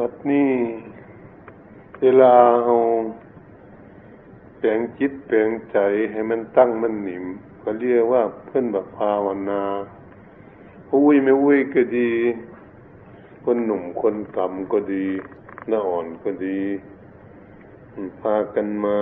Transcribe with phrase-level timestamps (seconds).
[0.00, 0.52] บัดนี้
[2.00, 2.76] เวลาเอา
[4.58, 5.78] แปลงจิตแปลงใจ
[6.10, 7.24] ให้มันตั้งมันหนิม
[7.62, 9.62] ก็เรียกว่าเพื่อนแบบภาวนา
[10.92, 12.12] อุ้ยไม่อุ้ยก็ดี
[13.44, 15.06] คนหนุ่มคนกำก็ดี
[15.68, 16.60] หน้าอ่อนก็ดี
[18.20, 18.98] พากันมา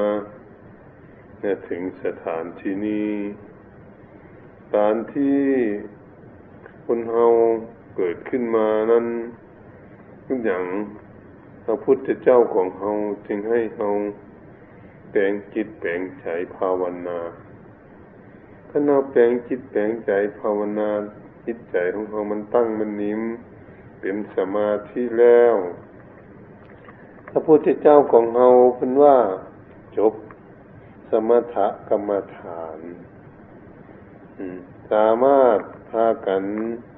[1.38, 3.12] เนี่ยถึงสถานที่นี้
[4.60, 5.42] สถานที่
[6.84, 7.26] คนเฮา
[7.96, 9.06] เกิดขึ้นมานั้น
[10.32, 10.66] ทุกอย่าง
[11.64, 12.92] พระพุทธเจ้าของเฮา
[13.26, 13.88] จึงให้เฮา
[15.10, 17.18] แปลงจิตแปลงใจภาวนา
[18.68, 20.90] ถ้าเราแปลงจิตแปลงใจภาวนา
[21.46, 23.22] จิตใจของเฮามันตั้งมันนิ่ม
[24.00, 25.54] เป็นสมาธิแล้ว
[27.28, 29.16] พระพุทธเจ้าของเฮาเป็นว่า
[29.98, 30.14] จบ
[31.10, 31.56] สมถ
[31.88, 32.78] กรรมฐาน
[34.90, 35.58] สามารถ
[35.90, 36.42] พากัน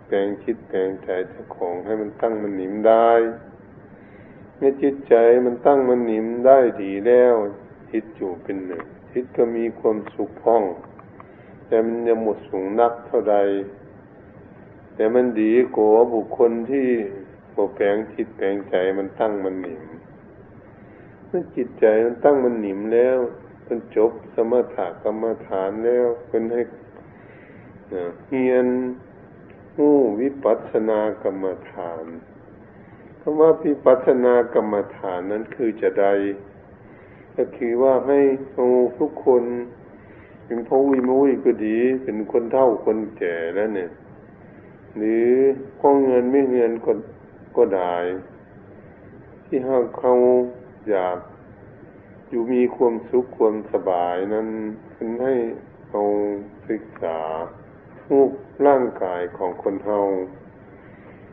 [0.07, 3.11] แปลงคิดแปลงใจเจ้าของให้มันตั้งมันหนิมได้
[4.57, 5.15] เมื่อจิตใจ
[5.47, 7.35] มันตั้งมันหนิมได้ดีแล้ว
[7.93, 10.63] จิตอยู่เป็นหนึ่งจิตก็มีความสุขพ้อง
[11.67, 13.37] แต่มันยังหมดสูงนักเท่าใด
[14.95, 16.89] แต่มันดีกว่าบุคคลที่
[17.57, 19.83] บแปลงจิตแปลงใจมันตั้งมันหนิม
[21.27, 23.19] เมื่อจิตใจมันตั้งมันหนิมแล้ว
[23.67, 26.63] มันจบสมถะกรรมฐานแล้วเป็นให้
[28.27, 28.67] เฮียน
[29.77, 32.05] หู้วิปัสสนากรรมฐาน
[33.21, 36.07] คำว่าวิปัสสนากรรมฐานนั้นคือจะใด
[37.37, 38.21] ก็คือว่าให้
[38.53, 38.67] เรา
[38.99, 39.43] ทุกคน
[40.47, 43.91] เป็นพวิมุยก็ดี เป็นคนเท่าคนแก่แล้วเนี่ย
[44.97, 45.27] หรือ
[45.81, 46.93] พ่องเงินไม่เงินก็
[47.57, 47.97] ก็ได้
[49.45, 50.15] ที่หากเขา
[50.91, 51.19] อยาก
[52.29, 54.49] อยู่มีความสุขความสบายนั้น
[54.93, 55.35] เป็นให้
[55.91, 56.03] เอา
[56.69, 57.19] ศึกษา
[58.11, 58.31] รูป
[58.67, 60.01] ร่างกายของคนเฮา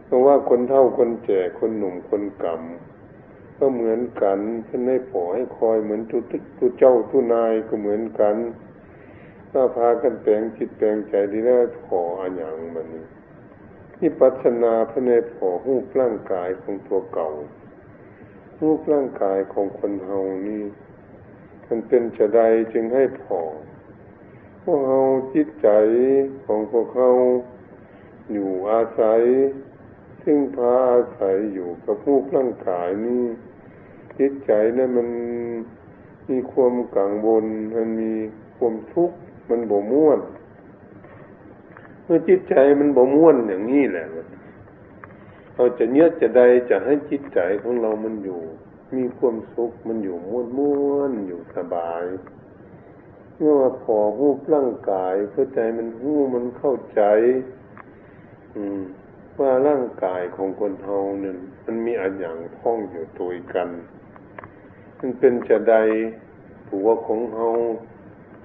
[0.05, 8.35] เพราะว่าคนเท่าคนแก่คนหนุ่มคนกำก็เหมือนกันเพื่อนให้ปอให้คอยเหมือนทุติทุเจ้าทุนายก็เหมือนกัน
[9.51, 12.87] ถ้าพากันแปลงจิตแปลงใจดีแล้วขออันอย่างมัน
[13.99, 17.29] นี่ปัฒนาพระในผอรูปร่างกายของตัวเก่า
[18.61, 20.63] รูปร่างกายของคนเฮานี่
[21.67, 22.41] มันเป็นจะใด
[22.73, 23.41] จึงให้ผอ
[24.63, 24.99] พวกเรา
[25.35, 25.69] จิตใจ
[26.45, 27.09] ของพวกเขา
[28.31, 29.21] อยู่อาศัย
[30.23, 33.23] ซึ่งพาอาศัยอยู่กับรูปร่างกายนี่
[34.19, 35.07] จิตใจนั้นมัน
[36.29, 37.45] มีความกังวล
[37.75, 38.13] มันมี
[38.57, 39.17] ความทุกข์
[39.49, 40.19] มันบ่ม่วน
[42.03, 44.05] เมื่อจิตใจมันบ่ม่วนอย่างนี้แหละ
[45.55, 48.41] เราจะเนื้อจะใดจะให้จิตใจของเรามันอยู่
[48.95, 52.03] มีความสุขมันอยู่ม่วนม่วนอยู่สบาย
[53.43, 57.01] เมื่อว่าพอหูร่างกายเพื่อใจมันหูมันเข้าใจ
[58.55, 58.81] อืม
[59.39, 61.35] ว่าร่างกายของคนเฮาเนี่ย
[61.65, 63.69] มันมีอันอย่างพ้องอยู่ตัวกัน
[64.99, 65.75] มันเป็นจะใด
[66.67, 67.47] ผัวของเฮา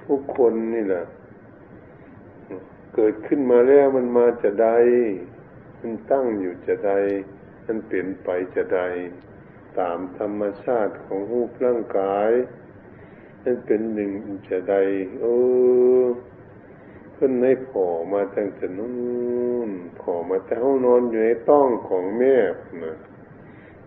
[0.05, 1.05] ทุกคนนี่แหละ
[2.95, 4.69] เกิดขึ้นมาแล้วมันมาจะใด
[5.81, 6.93] มันตั้งอยู่จะใด
[7.67, 8.81] มันเปลี่ยนไปจะใด
[9.79, 12.31] ตามธรรมชาติของรูปร่างกาย
[13.49, 14.11] นั่นเป็นหนึ่ง
[14.49, 14.75] จะใด
[15.21, 15.34] โอ้
[17.17, 18.91] ขึ้นให้ผอมาตั้งแต่นู้
[19.69, 19.71] น
[20.01, 22.37] ผอมาแต่เขานอนอยู่ในต้องของแม่
[22.85, 22.97] นะ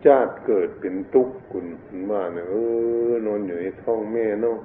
[0.05, 1.65] ชาติเกิดเป็นตุกคุณ
[2.11, 2.53] ว่าเนี่ยเอ
[3.09, 4.57] อนอนอยู่ในท้องแม่เนาะ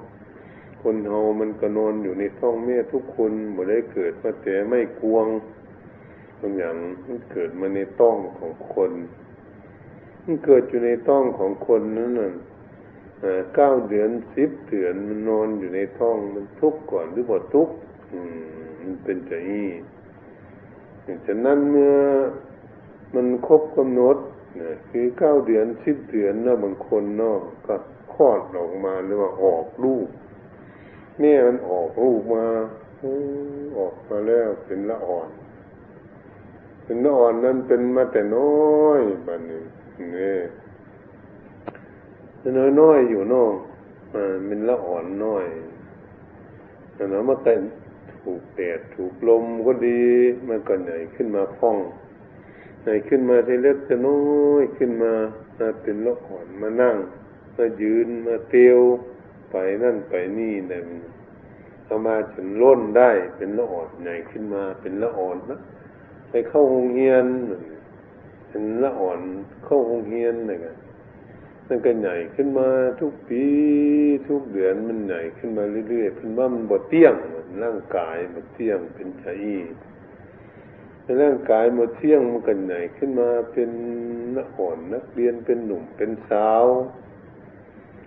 [0.82, 5.26] คนเฮามันก็นอนอยู่ในท้องแม่ทุกคนบ่ได้เกิดมาแต่ไม่กวง
[6.40, 6.74] บางอย่าง
[7.06, 8.92] มันเกิดมาในต้องของคน
[10.24, 12.32] มันเกิดอยู่ในต้องของคนนั่นน่ะ
[13.54, 17.74] เก้าเดือนสิบเดือนมันนอนอยู่ในท้องมันทุกข์ก่อนหรือบ่ทุกข์
[18.80, 19.70] มันเป็นใจนี้
[21.26, 21.96] ฉะนั้นเมื่อ
[23.14, 24.16] มันครบกำหนด
[24.60, 27.76] นะคือเก้าเดือนสิบเดือนนะบางคนเนาะก็
[28.14, 30.08] คลอดออกมาหรือว่าออกลูก
[31.20, 32.46] เนี่ยมันออกลูกมา
[33.78, 35.28] ออกมาแล้วเป็นละอ่อน
[36.84, 38.52] เป็นละอ่อนนั้นเป็นมาแต่น้
[38.84, 39.62] อยบัดนี้
[40.12, 40.38] เนี่ย
[42.58, 43.54] น้อยน้อยอยู่นอก
[44.48, 45.46] มันละอ่อนน้อย
[46.94, 47.52] แต่เนาะมันก็
[48.22, 50.02] ถูกแดดถูกลมก็ดี
[50.48, 51.76] มันก็ใหญ่ขึ้นมาพ่อง
[52.82, 55.12] ใหญ่ขึ้นมาทีเล็กจะน้อยขึ้นมา
[55.58, 56.96] มาเป็นละอ่อนมานั่ง
[57.56, 58.80] มายืนมาเตียว
[59.50, 60.82] ไปนั่นไปนี่นี่ย
[61.84, 65.58] เอามาจนล้นได้เป็นละอ่อนใหญ่ขึ้นมาเป็นละอ่อนนะ
[66.30, 67.24] ไปเข้าโรงเรียน
[68.48, 69.20] เป็นละอ่อน
[69.64, 70.76] เข้าโรงเรียนอะไรกัน
[71.68, 72.68] มันก็ใหญ่ขึ้นมา
[73.00, 73.44] ทุกปี
[74.28, 77.14] ทุกเดือนมันใหญ่ขึ้นมาเรื่อยๆเป็นว่ามันบดเตี้ยง
[77.62, 79.44] ร่างกายบดเตี้ยงเป็นชาย
[81.22, 83.70] ร่างกายมาเที่ยงมันกันไหนขึ้นมาเป็น
[84.36, 86.66] นักอ่อนนักเรียนเป็นหนุ่มเป็นสาว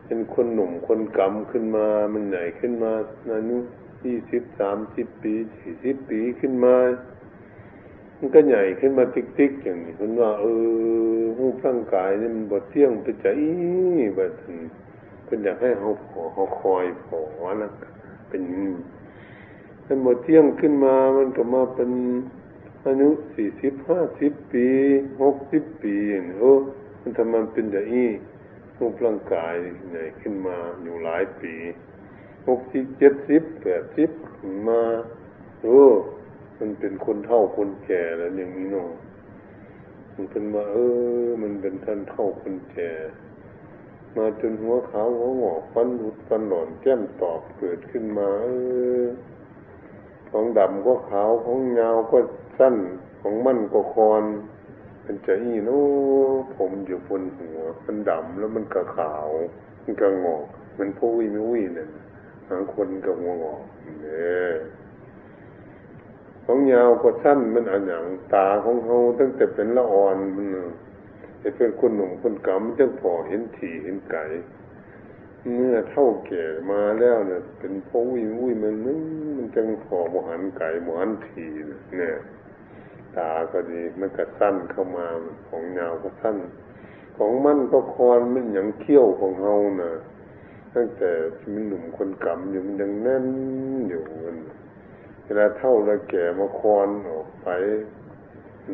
[0.06, 2.92] เป็นคนหนุ่มคนกำขึ้นมา มันไหนขึ้นมา
[3.30, 3.58] อายุ
[4.06, 6.76] ยี่สิบสามสิบปีสี่สิบปีขึ้นมา
[8.20, 10.46] มันก็ใหญ่ขึ้นมาติ๊กๆอย่างนี้คุณว่า เอ
[11.20, 13.28] อรูปร่างกายนี่มันบดเที่ยงไปใจ
[14.16, 14.32] แบบ
[15.26, 17.20] เป็นอยากให้เขาพอเขาคอยพอ
[17.62, 17.70] นะ
[18.30, 18.42] เป็น
[19.86, 21.92] ถ้าหมดเที่ยงขึ้นมามันก็มาเป็น
[22.86, 24.68] อายุสี่สิบห้าสิบปี
[25.22, 26.54] หกสิบปีอย่างนี้โอ้
[27.02, 28.10] มันทำมันเป็นอย่างนี้
[28.78, 29.54] รูปร่างกาย
[29.92, 31.54] ใหญ่ขึ้นมาอยู่หลายปี
[32.48, 34.10] หกสิบเจ็ดสิบแปดสิบ
[34.68, 34.82] มา
[35.64, 35.82] โอ้
[36.60, 38.92] มันเป็นคนเท่าคนแก่แล้วอย่างนี้เนาะ
[40.14, 40.78] มันเป็นว่าเอ
[41.26, 42.92] อ มันเป็นท่านเท่าคนแก่
[44.16, 48.50] มาจนหัวขาวหัวหงอกฟันหุดฟันหลอนแก้มตอบเกิดขึ้นมาเอ
[49.02, 49.06] อ
[50.30, 52.18] ของดำก็ขาวของยาวก็
[52.60, 52.76] สั้น
[53.22, 54.24] ของมันก็คอน
[55.04, 55.84] เป็นใจอีโน้
[56.56, 59.30] ผมอยู่บนหัว มันดำแล้วมันก็ขาว
[59.84, 60.46] มันก็งอก
[60.78, 61.90] มันพุยไม่วุ้ยเนี่ย
[62.48, 63.64] หางคนก็หัวงอก
[64.02, 64.54] เนี่ย
[66.50, 70.46] ของยาวก็สั้นมันอันอย่างตาของเขาตั้งแต่เป็นละอ่อนมัน
[71.44, 74.24] จะเป็นคนหนุ่มคนกำมันจะพอเห็นถี่เห็นไก่
[75.56, 79.00] เมื่อเท่าแก่มาแล้วเนี่ยเป็นพงวิวุ้ยมันนึง
[79.36, 81.46] มันจังพอมหันไก่มหันที
[81.98, 82.18] เนี่ย
[83.16, 85.08] ตาก็ดีมันก็สั้นเข้ามา
[85.48, 86.38] ของยาวก็สั้น
[87.18, 89.92] ของมันก็คอนมันอย่างเขี้ยวของเฮาน่ะ
[90.74, 91.12] ตั้งแต่
[91.54, 93.26] มันหนุ่มคนกำอยู่มันยังแน่น
[93.90, 94.38] อยู่มัน
[95.28, 97.48] เวลาเท่าแล้วแก่มาคอนออกไป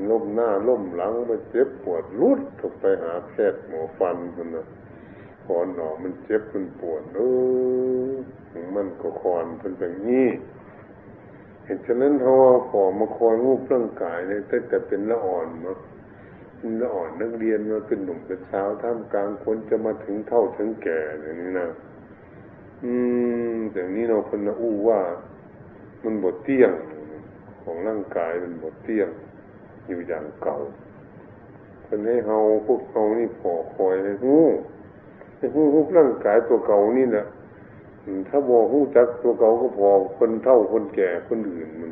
[0.10, 4.66] ล้มหน้าล้มหลังมาเจ็บปวดรุดถูกไปหาแพทย์หมอฟันคนนะ
[5.46, 7.20] คอนออมันเจ็บมันปวดเอ
[8.08, 8.10] อ
[8.76, 10.28] มันก็คอนเป็นแบบนี้
[11.66, 12.34] เห็นฉะนั้นเขา
[12.70, 15.74] ขอมาคอยงูร่างกายเนี่ยตั้งแต่เป็นละอ่อนมา
[16.58, 21.70] เป็นละอ่อนนักเรียนมาเป็นหนุ่มเป็นสาวท่ามกลางคนจะมาถึงเท่าถึงแก่อย่างนี้นะ
[22.84, 22.92] อื
[23.56, 25.02] มอย่างนี้เราคนละอู้ว่า
[26.04, 26.72] มันบดเตี้ยง
[27.64, 29.10] ของร่างกายมันบดเตี้ยง
[29.88, 30.58] อยู่อย่างเก่า
[31.86, 34.36] คนให้เฮาพวกเฮานี่พอคอยเลยหู
[35.56, 37.26] หูหูร่างกายตัวเก่านี่แหละ
[38.30, 41.92] ถ้าบอกหูจักตัวเก่าก็พอคนเท่าคนแก่คนอื่นมัน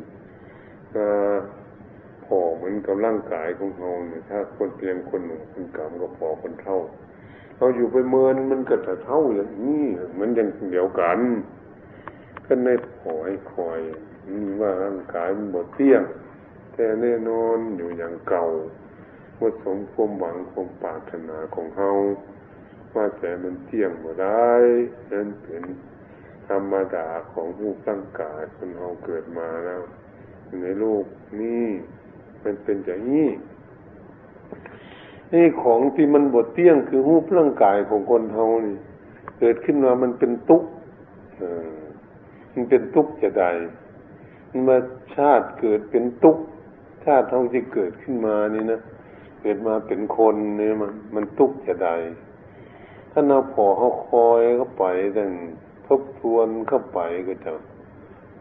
[2.24, 6.78] พอเหมือนกับร่างกายของเราเนี่ยถ้าคนเพียงคนหนุ่มคนกำก็พอคนเท่า
[7.56, 9.84] เราอยู่ไปเมินมันก็จะเท่าอย่างนี้
[10.18, 11.18] มันยังเดียวกัน
[12.54, 13.80] ก็ในพอให้คอย
[14.60, 16.02] ว่าร่างกายมันบดเตี้ยง
[16.74, 18.46] แต่แน่นอนอยู่อย่างเก่า
[19.40, 21.90] ว่าสมความหวังความปรารถนาของเฮา
[22.94, 24.52] ว่าแต่มันเที่ยงบ่ได้
[25.12, 25.62] นั่นเป็น
[26.48, 29.82] ธรรมดาของผู้ตั้งกายคนเราเกิดมาแล้ว
[30.62, 31.04] ในโลก
[31.40, 31.64] นี้
[32.44, 33.28] มันเป็นอย่างนี้
[35.32, 38.76] นี่ของที่มันบดเตี้ยงคือหูร่างกายของคนเฮานี่
[39.38, 40.68] เกิดขึ้นมามันเป็นทุกข์
[42.52, 43.44] มันเป็นทุกข์จะใด
[44.68, 44.76] มา
[45.16, 46.44] ชาติเกิดเป็นทุกข์
[47.04, 48.80] ชาติเท่าที่เกิดขึ้นมานี่นะ
[49.40, 51.90] เกิดมาเป็นคนเนี่ยมันมันทุกข์จะใด
[53.12, 54.84] ถ้าเราพอเขาคอยเข้าไป
[55.16, 55.32] ดัง
[55.86, 57.52] ทบทวนเข้าไปก็จะ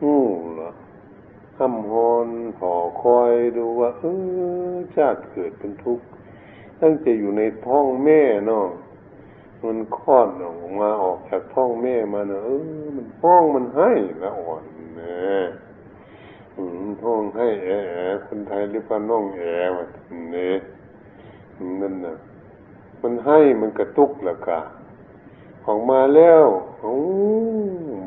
[0.05, 0.19] งู
[0.55, 0.71] เหรอ
[1.57, 2.71] ห้ำฮอนพอ
[3.03, 4.03] คอยดูว่า เอ
[4.73, 6.05] อชาติเกิดเป็นทุกข์
[6.81, 8.65] ตั้งแต่อยู่ในท้องแม่เนาะ
[9.63, 14.63] มันคลอดออกมาออกจากท้องแม่มาเนาะเออมันห้องมันให้ละอ่อน
[15.00, 15.45] นะ
[17.05, 17.69] ห้องให้แอ
[18.27, 19.41] คนไทยเรียกว่าน้องแอ
[19.75, 19.86] วะ
[20.31, 20.55] เนี่ย
[21.81, 22.15] นั่นน่ะ
[23.01, 24.59] มันให้มันกระตุกละกะ
[25.65, 26.45] ออกมาแล้ว
[26.79, 26.95] โอ้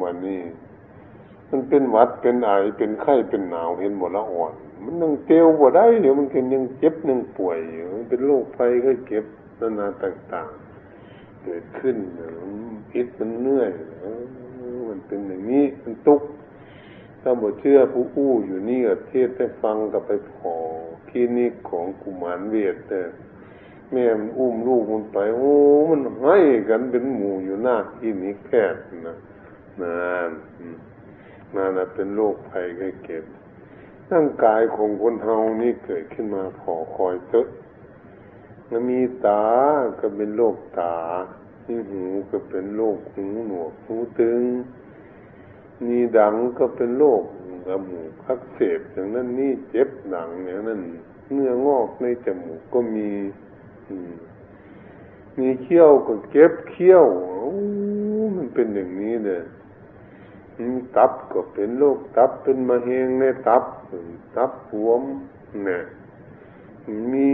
[0.00, 0.42] มันนี่
[1.50, 4.52] มันเป็นหวัดเป็นไอเป็นไข้เป็นหนาวเห็นหมดละอ่อน
[4.84, 9.24] มันยังเตียวบ่ได้เดี๋ยวมันกันยังเจ็บยังป่วยอยู่มันเป็นโรคไฟก็เก็บ
[9.60, 10.63] นานาต่างๆ
[11.44, 11.96] เกิดขึ้น
[12.90, 13.70] พิษมันเหนื่อย
[14.88, 16.22] มันเป็นอย่างนี้มันตุก
[17.20, 20.52] ถ้าบ่เชื่อผู้อู้อยู่นี่กับเทศได้ฟังกับไปพอ
[21.08, 23.00] คลินิกของกุมารเวทแต่
[23.92, 25.54] แม่มันอุ้มลูกมันไป โอ้
[25.90, 28.64] มันให้กันเป็นหมู่อยู่หน้าที่นี้แค่
[29.06, 29.16] นะ
[29.82, 30.30] นาน
[31.54, 33.24] นั่นเป็นโรคภัยไข้เก็บ
[34.12, 37.46] ร่างกายของคนเฮานี่เกิดขึ้นมาพอคอยเตอะ
[38.70, 39.44] มันมีตา
[40.00, 40.96] ก็เป็นโรคตา
[41.66, 44.42] มีหูก็เป็นโรคหูหนวกหูตึง
[45.86, 47.22] มีดังก็เป็นโรค
[47.66, 50.80] จมูกอักเสบอย่างนั้นนี่เจ็บหนังอย่างนั้น
[51.32, 53.10] เนื้องอกในจมูกก็มี
[55.38, 57.04] มีเขี้ยวก็เก็บเขี้ยว
[58.36, 59.42] มันเป็นอย่างนี้เลย
[60.96, 63.64] ตับก็เป็นโรคตับเป็นมะเร็งในตับ
[64.36, 65.02] ตับหวม
[65.64, 65.82] เนี่ย
[67.12, 67.30] มี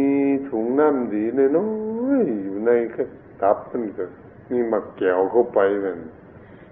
[0.48, 1.70] ถุงน้ำดีเน้อ
[2.20, 2.70] ยอยู่ใน
[3.42, 4.04] ตับมันก็
[4.50, 5.98] มีหมักแก้วเข้าไปมัน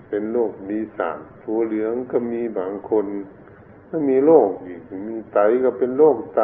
[0.09, 3.07] เป็นโรคดีสามตัวเหลืองก็มีบางคน
[3.89, 6.43] ถ้ามีโรคอีกมีไตก็เป็นโรคไต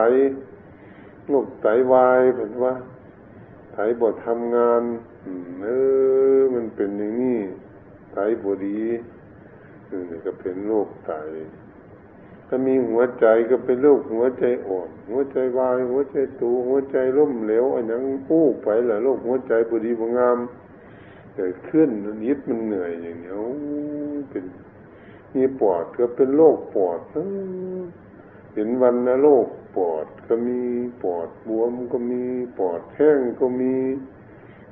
[1.29, 2.75] โรคไตวายเป็นว่า
[3.73, 4.83] ไตบดทำงาน
[5.63, 5.67] เอ
[6.37, 7.41] อมันเป็นอย่างนี้
[8.13, 8.81] ไตบดี
[10.11, 11.13] นี่ก็เป็นโรคไต
[12.49, 20.39] ถ้ามีหัวใจก็เป็นโรคหัวใจอ่อน หัวใจวาย หัวใจตูหัวใจล้มเหลวอันยังอู้ไปแหละโรคหัวใจบดีบงาม
[21.35, 21.89] เกิดขึ้น
[22.23, 23.37] นิดมันเหนื่อยอย่างเนี้ย
[24.31, 24.45] เป็น
[25.35, 27.01] มีปอดก็เป็นโรคปอด
[28.55, 29.47] เห็นวันนะโรค
[29.77, 30.61] ปอดก็มี
[31.03, 32.23] ปอดบวมก็มี
[32.59, 33.75] ปอดแห้งก็มี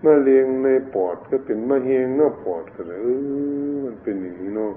[0.05, 4.75] มะเร็งในปอดก็เป็นมะเร็งนอกปอดก็เลยเออมันเป็นอย่างนี้เนาะ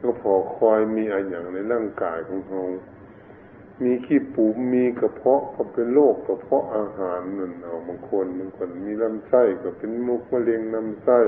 [0.00, 2.62] ก็พอคอยมีอะไรอย่างในร่างกายของเรา
[3.84, 11.20] มีขี้ปูมีกระเพาะก็เป็นโรคกระเพาะอาหารนั่นเอาบางคนบางคนมีลำไส้ก็เป็นมุกมะเร็งลำไส้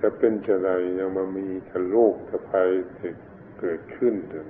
[0.00, 3.08] จะเป็นจะไรยังมามีทะโรคทะภัยจะ
[3.58, 4.46] เกิดขึ้นเถอะ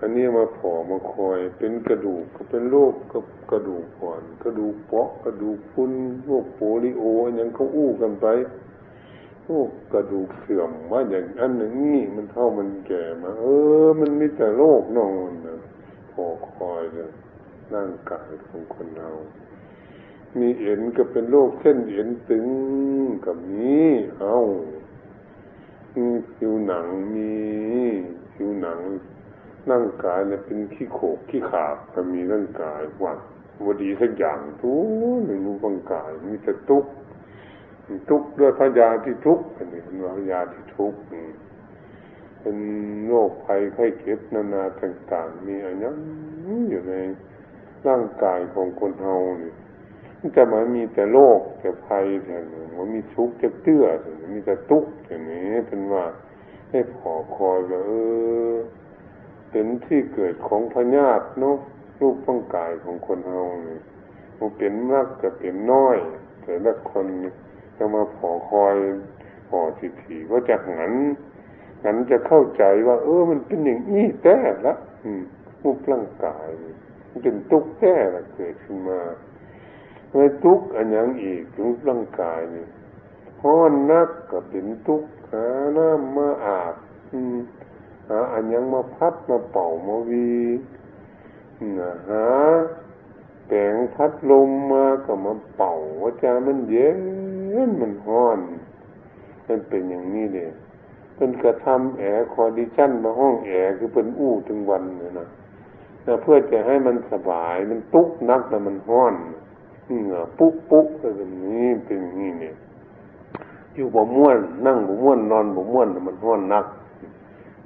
[0.00, 5.92] อันนี้มาผอมาคอยเป็นกระดูกก็เป็นโรคกับกระดูกอ่อนกระดูกเปาะกระดูกพุน
[6.24, 7.04] โรคโปลิโอ
[7.38, 8.26] ยังเขาอู้กันไป
[9.46, 9.60] โอ้
[9.92, 13.44] กระดูกเสื่อมว่าอย่างอันหนึ่งนี่มันเท่ามันแก่มา เอ
[13.86, 15.58] อ มันมีแต่โรคนอนนะ
[16.12, 17.10] พอคอยเลย
[17.74, 19.10] ร่างกายของคนเรา
[20.38, 22.46] มีเอ็นก็เป็นโรคเส้นเอ็นตึง
[23.24, 23.88] กับนี้
[24.20, 24.38] เอา
[25.96, 26.86] มีผิวหนัง
[27.16, 27.32] มี
[28.34, 28.78] ผิวหนัง
[29.70, 33.12] ร่างกายเนี่ยเป็นขี้โขกขี้ขาบก็มีร่างกายว่า
[33.64, 34.74] วดีสักอย่างทุ
[35.14, 36.84] กหนึ่งรูปร่างกายมีแต่ทุก
[38.08, 40.98] ทุกข์ด้วยพยาที่ทุกข์อันนี้เป็นพยาที่ทุกข์
[42.40, 42.56] เป็น
[43.06, 45.96] โรคภัยไข้เจ็บนานาต่างๆ มีอะไรนั้น
[46.70, 46.94] อยู่ใน
[47.86, 49.54] ร่างกายของคนเฮาเนี่ย
[50.36, 52.36] จะมามีแต่โรคแต่ภัยแต่
[52.76, 53.84] มันมีทุกข์จะเตื้อ
[54.32, 56.04] มีแต่ทุกข์อย่างนี้เป็นว่า
[56.70, 57.90] ให้พอคอยก็เอ
[58.52, 58.54] อ
[59.50, 61.56] เป็นที่เกิดของพญาติเนาะ
[62.00, 63.80] รูปร่างกายของคนเฮาเนี่ย
[64.38, 65.96] มันเป็นมากกับเป็นน้อย
[66.42, 67.06] แต่ละคน
[67.78, 68.76] จะมาขอคอย
[69.48, 70.92] ขอสิทีว่าจะหัน
[71.84, 74.74] หันจะเข้าใจว่า เออ มันเป็นอย่างนี้แท้ละ
[75.62, 76.48] รูปร่างกาย
[77.10, 79.00] มันเป็นทุกข์แท้ละเกิดขึ้นมา
[80.10, 82.66] ไม่ทุกข์อันยังอีกรูปร่างกายนี่
[83.42, 86.74] ห้อนนักก็เป็นทุกข์หาน้ำมาอาบ
[88.08, 90.32] หาอันยังมาพัดมาเป่ามาวี
[92.10, 92.26] หา
[93.46, 96.88] แปลงพัดลมมาก็มาเป่าว่าจะมันเย็
[97.68, 98.38] นมันห้อน
[99.48, 100.50] มันเป็นอย่างนี้เลย
[101.16, 105.28] เป็นกระทำแอร์คอดิชั่นมาห้องแอร์คือเป็นอู้ถึงวันเลยนะ
[106.06, 109.14] นะเพื่อจะให้มันสบายมันตุกนักแต่มันห้อน
[109.86, 112.54] เหงื่อปุ๊บปุ๊บแบบนี้เป็นอย่างนี้เนี่ย
[113.74, 116.66] อยู่บ่ม่วน นั่งบ่ม่วนนอนบ่ม่วนมันห้อนนัก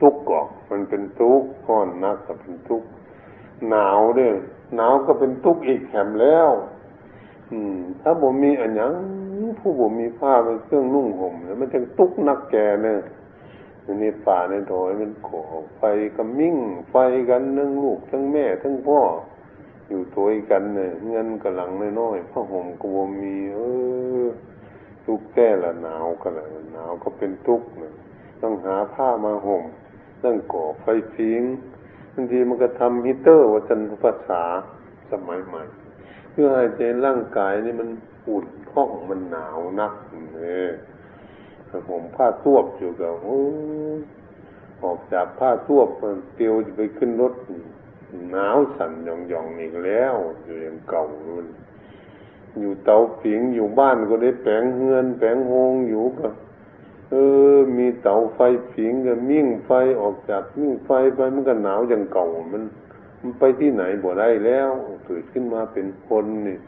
[0.00, 2.88] ทุกข์กอกมันเป็นทุกข์ห้อนนักก็เป็นทุกข์
[3.68, 4.32] หนาวด้วย
[4.75, 6.48] หนาวก็เป็นทุกข์อีกแถมแล้ว
[7.52, 8.92] อืม ถ้าผมมีอันยัง
[9.58, 12.98] ผู้ผมมีผ้าเป็นเครื่องนุ่งห่มแล้วมันจะทุกข์นักแก่เนี่ย
[14.00, 15.42] ในป่าในดอยมันก่อ
[15.76, 15.82] ไฟ
[16.16, 16.56] กำมิ่ง
[16.90, 16.96] ไฟ
[17.30, 19.00] กันทั้งลูกทั้งแม่ทั้งพ่อ
[19.88, 21.70] อยู่ตัวกันเนี่ยเงินกำลัง
[22.00, 23.58] น้อยๆผ้าห่มก็บ่มี เอ
[24.22, 24.26] อ
[25.04, 27.92] ทุกแก่ละหนาวก็ละหนาวก็เป็นทุกข์เนี่ย
[28.42, 29.62] ต้องหาผ้ามาห่ม
[30.25, 34.42] ต้องก่อไฟฟิงางทีมันก็ทำฮีเตอร์ว่าจันภาษา
[35.10, 35.62] สมัยใหม่
[36.30, 37.88] เพื่อให้ใจร่างกายนี่มัน
[38.28, 39.94] อุ่นห้องมันหนาวนัก
[40.34, 40.70] เนี่ย
[41.88, 43.40] ผมผ้าตวบอยู่กับโอ้
[44.82, 45.88] ออกจากผ้าตวบ
[46.34, 47.34] เตียวจะไปขึ้นรถ
[48.32, 51.02] หนาวสั่นหย่องๆอีกแล้วอยู่อย่างเก่า
[51.37, 51.48] มัน
[52.60, 56.32] อยู่เตาผิงอยู่บ้านก็ได้แปลงเฮือน แปลงโฮงอยู่กับ
[57.10, 57.14] เอ
[57.54, 58.40] อ มีเตาไฟ
[58.72, 62.62] ผิงกับมิ่งไฟออกจากมิ่งไฟไปมันก็หนาวอย่างเก่ามัน
[63.20, 64.70] มันไปที่ไหนบ่ได้แล้ว
[65.06, 66.58] เกิดขึ้นมาเป็นคนนี่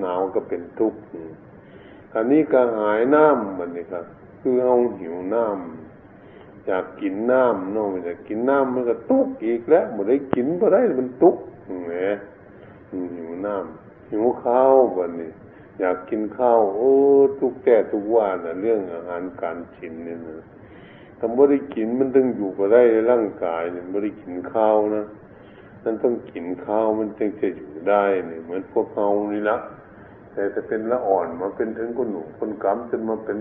[0.00, 1.00] หนาวก็เป็นทุกข์
[2.14, 4.04] อันนี้ก็หายน้ำมันนี่ครับ
[4.40, 11.36] คือเอาหิวน้ำอยากกินน้ำเนาะอยากกินน้ำมันก็ตุกอีกแล้วบ่ได้กินบ่ได้มันตุก
[11.86, 11.92] แหม
[13.16, 15.30] หิวน้ำหิวข้าวบัดนี้
[15.84, 16.92] อยากกินข้าวโอ้
[17.38, 20.42] ทุกแก่ทุกวันนะเรื่องอาหารการกินเนี่ยนะ
[21.18, 25.04] ถ้าไม่ได้กินมันต้องอยู่ก็ได้ร่างกายเนี่ยไม่ได้กินข้าวนะ
[25.84, 29.56] นั่นต้องกินข้าวมันจึงจะอยู่ได้เนี่ยเหมือนพวกเรานี่ละ
[30.32, 33.38] แต่จะเป็นละอ่อนมาเป็นถึงคนหนุ่มคนกำจนมาเป็น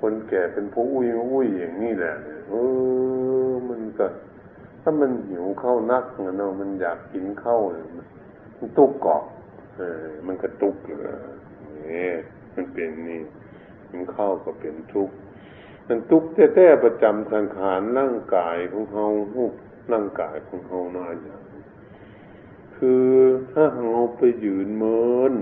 [0.00, 2.14] คนแก่เป็นผู้อุ้ยอุ้ยอย่างนี้แหละ
[2.48, 2.54] เอ
[3.48, 4.06] อมันก็
[4.82, 6.04] ถ้ามันหิวข้าวนัก
[6.38, 7.60] เนาะมันอยากกินข้าว
[8.58, 9.33] มันตุกเกาะเออ
[10.26, 11.16] มันก็ตุกเลย
[11.90, 12.10] นี่
[12.54, 13.20] มันเป็นนี่
[13.88, 15.16] กินเข้าก็เป็นทุกข์
[15.88, 19.44] มันทุกข์แท้ๆประจำสังขารร่างกายของเขาหู
[19.92, 21.42] ร่างกายของเขาหน้าอย่าง
[22.76, 23.08] คือ
[23.52, 25.34] ถ้าเราไปยืนเมิน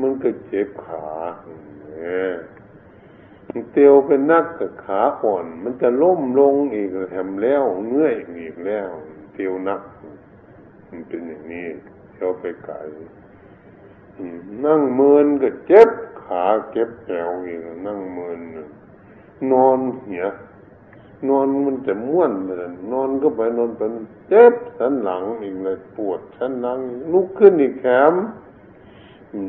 [0.00, 1.08] มันก็เจ็บขา
[1.44, 2.34] เนี่ย
[3.72, 8.88] เตียวเป็นนักกับขาอ่อน มันจะล้มลงอีกแถมแล้วเงื่อยอีกแล้ว
[9.34, 9.80] เตียวนัก
[10.90, 11.66] มันเป็นอย่างนี้
[12.12, 12.76] เที่ยวไปไกล
[14.64, 15.90] นั่งเมินก็เจ็บ
[16.22, 18.38] ขาเก็บแถวอีกนั่งเมิน
[19.52, 20.26] นอนเหีย
[21.28, 22.58] นอนมันจะม้วนเลย
[22.92, 23.80] นอนก็ไปนอนไป
[24.28, 26.78] เจ็บสันหลังอีกเลยปวดสันหลัง
[27.12, 28.14] ลุกขึ้นอีกแขม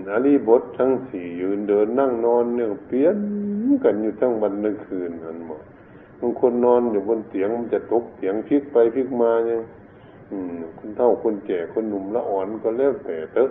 [0.09, 3.17] อาลีบททั้งสี่ยืนเดินนั่งนอนเนี่ยเปลี่ยน
[3.83, 5.63] กันอยู่ทั้งวันทั้งคืนนันหมด
[6.19, 9.61] บางคนนอนอยู่บนเตียงมันจะตกเตียงพลิกไปพลิกมาเนี่ย
[10.77, 13.49] คนเฒ่าคนแก่คนหนุ่มละอ่อนก็เลิกแต่เตอะ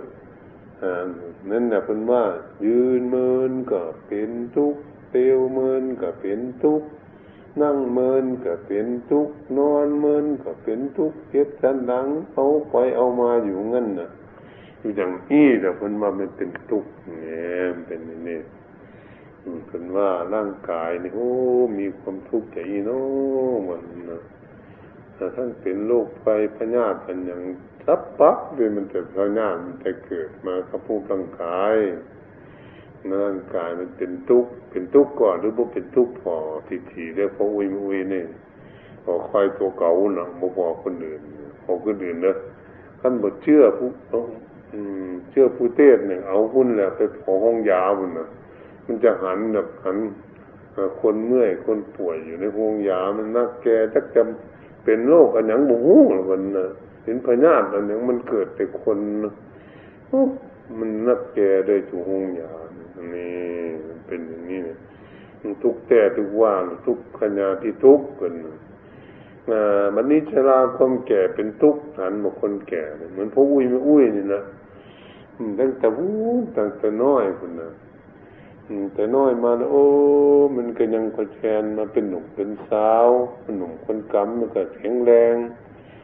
[1.51, 2.23] นั่นแหละเป็นว่า
[2.67, 6.89] ยืนเมินก็เป็นทุกข์เตียวเมินก็เป็นทุกข์
[7.63, 14.11] นั่งเมินก็เป็นทุกข์นอนเมินก็เป็นทุกข์เก็บสันหลังเอาไปเอามาอยู่งั้นน่ะ
[14.81, 18.41] อยู่อย่างนี้แต่คนมามันเป็นทุกข์เนี่ยเป็นนี่
[19.67, 21.29] เป็นว่าร่างกายนี่โอ้
[21.79, 24.21] มีความทุกข์ใจเนาะมันนะ
[25.15, 26.27] แต่ท่านเป็นโรคไฟ
[26.57, 27.43] พญาติเป็นอย่าง
[27.83, 31.77] ทับปักด้วยมันจะพญาติมันจะเกิดมากับผู้ร่างกาย
[33.25, 36.35] ร่างกายมันเป็นทุกข์เป็นทุกข์ก่อนหรือบ่เป็นทุกข์พอ
[36.69, 38.25] ทีทีได้พออุ้ยอุ้ยนี่
[39.05, 41.21] พอควายตัวเก่าเนาะบ่พอคนอื่น
[41.63, 42.37] พอคนอื่นเนะ
[43.01, 43.89] ท่านบ่เชื่อผู้
[45.31, 48.29] เชื่อผู้เทศเนี่ยเอาหุ้นแหละไปพอห้องยาบุญนะ
[48.87, 49.97] มันจะหันแบบหัน
[51.01, 54.52] คนเมื่อยคนป่วยอยู่ในห้องยามันนักแกทักจำ
[54.85, 55.97] เป็นโรคอันยังบุหู
[56.31, 56.67] มันนะ
[57.05, 58.99] เห็นพญาติอันยังมันเกิดแต่คน
[60.79, 62.53] มันนักแกได้ถูกห้องยา
[63.15, 63.31] นี่
[64.07, 64.79] เป็นอย่างนี้เนี่ย
[65.63, 68.33] ทุกแต่ทุกว่างทุกขณะที่ทุกข์กัน
[69.51, 74.43] อ่ามันนี้ชราความแก่เป็นทุกข์หันมาคนแก่เหมือนพวกอุ้ยไม่อุ้ยนี่นะ
[75.59, 76.09] ตั้งแต่วู
[76.57, 77.69] ตั้งแต่น้อยคนนะ
[78.95, 79.87] แต่น้อยมาแล้วโอ้
[80.57, 83.09] มันก็ยังคอยแทนมาเป็นหนุ่มเป็นสาว
[83.43, 85.35] เป็นหนุ่มคนกำมันก็แข็งแรง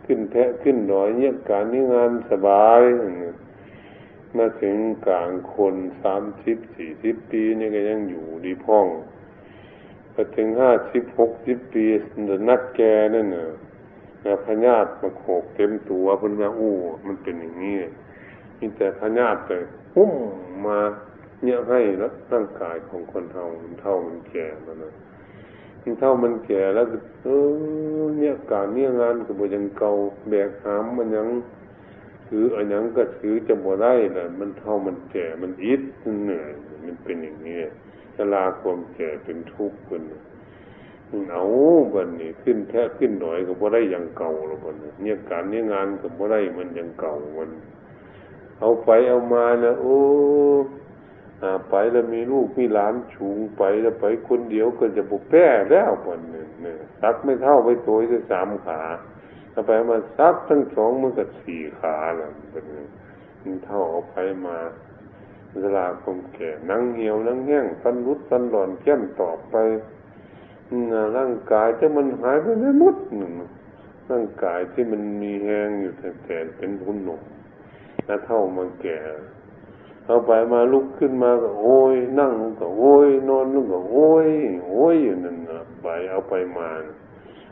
[0.05, 2.81] ขึ้นแพะขึ้นหน่อยเนี่ยการนี้งานสบาย
[4.37, 8.87] มาถึงกลางคนสามสิบสี่สิบปีนี่ก็ยังอยู่ดีพ่อง
[10.13, 11.85] พอถึงห้าสิบหกสิบปี
[12.49, 12.81] นักแก
[13.15, 13.49] นั่นน่ะ
[14.45, 16.75] พญาตมาโขกเต็มตัวเพิ่นว่าอู้
[17.07, 17.77] มันเป็นอย่างนี้
[18.59, 19.57] มีแต่พญาติแต่
[19.95, 20.13] หุ้ม
[20.67, 20.79] มา
[21.43, 24.93] เนี่ยให้แล้วร่างกายของคนเท่ามันเท่ามันแก่มันนะ
[25.83, 26.87] มันเท่ามันแก่แล้ว
[27.25, 27.29] เอ
[28.03, 29.93] อเนี่ยการเนี่ยงานก็บ่ยังเก่า
[30.31, 31.29] แบกหามมันยัง
[32.29, 36.51] ถืออันยังก็ถือจะบ่ได้แหละมันเท่ามันแก่มันอิดมันเหนื่อย
[36.85, 37.59] มันเป็นอย่างนี้
[38.17, 40.03] ชราความแก่เป็นทุกข์คน
[41.33, 41.45] เอา
[41.95, 47.51] บันนี้ขึ้นแท้ขึ้นหน่อยก็บ่ได้ยังเก่าหรอกบันเนี่ยการเนี่ยงานก็บ่ได้มันยังเก่ามัน
[48.59, 49.97] เอาไปเอามานะโอ้
[51.71, 58.81] ไปแล้วมีลูกมีหลานชูงไปแล้วไปคนเดียวก็จะบุกแป้แล้วคนหนึ่งเนี่ยซักไม่เท่าไปตัวจะสามขา
[59.53, 62.65] ถ้าไปมาซักทั้งสองมันก็สี่ขาแล้วเป็น
[63.43, 64.57] มันเท่าเอาไปมา
[65.61, 69.57] เวลาคมแก่นั่งเหี่ยวนั่งแห้งฟันรุดฟันหลอนแก้มตอบไป
[71.17, 73.33] ร่างกายจะมันหายไปไม่หมดหนึ่ง
[74.11, 76.09] ร่างกายที่มันมีแห้งอยู่แต่
[76.57, 77.23] เป็นหุ่นหนุ่ม
[78.07, 78.99] แล้วเท่ามันแก่
[80.09, 84.29] เอาไปมาลุกขึ้นมาก็โอยนั่งก็โอยนอนลุกก็โอย
[84.69, 86.69] โอยอยู่นั่นนะไปเอาไปมา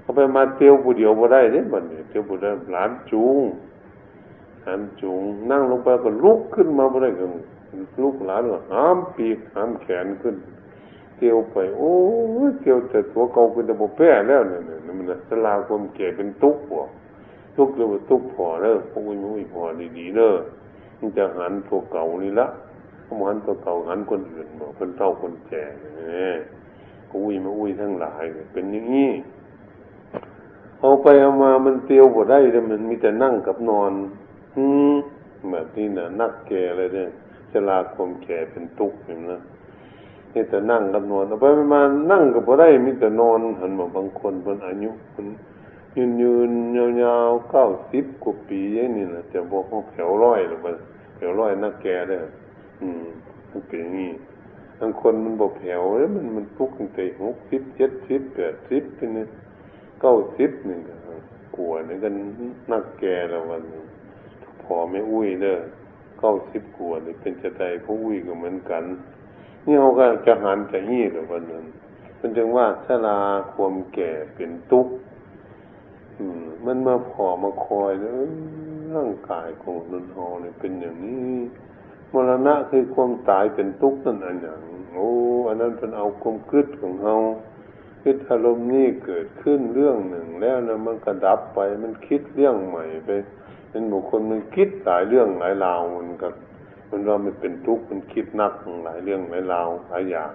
[0.02, 3.38] เอาไปมาเตียวผู้เดียวบ่ได้เนี่ยบัดนี้เตียวผู้เดียวหลานจูง
[4.62, 7.24] หลานจูง นั่งลงไปก็ลุกขึ้นมาบ่ได้ก็
[8.02, 10.36] ลุกหลานก็ห้ามปีกห้ามแขนขึ้น
[11.16, 11.92] เตียวไป โอ้
[12.60, 16.80] เตียวแต่ตัวเก่าเป็นตะบแพ้แล้วเนี่ยมันสลาความแก่เป็นทุกบ่
[17.56, 19.62] ทุกข์เลยว่าทุกข์พอเด้อพวกมันไม่พอ
[19.98, 20.34] ดีๆเด้อ
[20.98, 22.46] มันจะหันตัวเก่านี่ละ
[23.04, 26.34] เหันตัวเก่าหันคนอื่นบอกคนเท่าคนแก่เนี่ย
[27.12, 29.10] อุ้ยมาอุ้ยทั้งหลาย เป็นอย่างนี้
[30.80, 33.92] เอาไปเอามามันเตียวบ่ได้แต่มันมีแต่นั่งกับนอน
[34.56, 34.94] อืม
[35.50, 37.08] แบบนี้นะนักแก่เลยเนี่ย
[37.52, 39.40] ชราความแก่เป็นทุกข์เห็นนะ
[40.32, 41.80] นี่แต่นั่งกับนอนเอาไปมา
[42.12, 45.26] นั่งกับบ่ได้มีแต่นอนหันมาบางคนบนอายุคน
[45.96, 46.50] ยืนยืน
[47.02, 50.72] ยาวๆเก้าสิบกว่าปีย่างนี้นะจะบอกว่าแถวร้อยหรือเปล่า
[51.16, 52.18] แถวร้อยนักแก่เลย
[52.82, 53.04] อืม
[53.50, 54.10] มันเป็นอย่างนี้
[54.80, 59.28] บางคนมันบอกแถวแล้วมันมันทุกข์ตั้งแต่หกสิบเจ็ดสิบแปดสิบเป็นเนี่ย
[60.00, 60.78] เก้าสิบนี่
[61.56, 62.14] กว่านี่กัน
[62.72, 63.62] นักแก่แล้ววัน
[64.62, 65.58] พอไม่อุ้ยเด้อ
[66.18, 68.84] เก้าสิบกว่านี่เป็นจะใจผู้อุ้ยก็เหมือนกัน
[69.66, 71.64] นี่เขาก็จะหันจะยี่หรือวันนั้น
[72.20, 73.18] มันจึงว่าชรา
[73.52, 74.94] ความแก่เป็นทุกข์
[76.66, 78.14] มันมาพอมาคอยแล้ว
[78.94, 81.34] ร่างกายของนนทอเนี่ยเป็นอย่างนี้
[82.12, 84.60] มรณะคือความตายเป็นทุกข์นั่นอันอย่าง
[84.92, 85.10] โอ้
[85.48, 87.14] อันนั้นเป็นเอาความคิดของเรา
[88.02, 93.10] คิดอารมณ์นี่เกิดขึ้นเรื่องหนึ่ง แล้วนะมันกระดับไปมันคิดเรื่องใหม่ไป
[93.70, 96.32] เป็นบุคคลมันคิดหลายเรื่องหลายราวมันกับ
[96.90, 98.52] มันว่ามันเป็นทุกข์มันคิดนัก
[98.84, 100.32] หลายเรื่องหลายราวหลายอย่าง